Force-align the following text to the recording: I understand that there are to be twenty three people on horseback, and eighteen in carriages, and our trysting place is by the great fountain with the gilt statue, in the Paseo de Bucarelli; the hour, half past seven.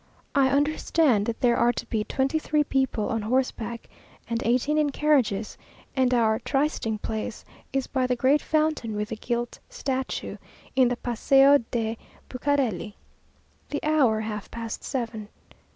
I 0.33 0.49
understand 0.49 1.27
that 1.27 1.41
there 1.41 1.55
are 1.57 1.71
to 1.73 1.85
be 1.85 2.03
twenty 2.03 2.39
three 2.39 2.63
people 2.63 3.09
on 3.09 3.21
horseback, 3.21 3.87
and 4.27 4.41
eighteen 4.43 4.79
in 4.79 4.89
carriages, 4.89 5.59
and 5.95 6.11
our 6.11 6.39
trysting 6.39 6.97
place 6.97 7.45
is 7.71 7.85
by 7.85 8.07
the 8.07 8.15
great 8.15 8.41
fountain 8.41 8.95
with 8.95 9.09
the 9.09 9.15
gilt 9.15 9.59
statue, 9.69 10.37
in 10.75 10.87
the 10.87 10.95
Paseo 10.97 11.59
de 11.69 11.99
Bucarelli; 12.29 12.95
the 13.69 13.83
hour, 13.83 14.21
half 14.21 14.49
past 14.49 14.83
seven. 14.83 15.27